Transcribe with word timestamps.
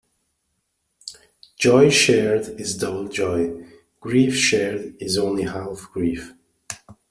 Joy 1.59 1.91
shared 1.91 2.59
is 2.59 2.75
double 2.75 3.07
joy; 3.07 3.67
grief 3.99 4.35
shared 4.35 4.95
is 4.99 5.15
only 5.15 5.43
half 5.43 5.91
grief. 5.93 6.33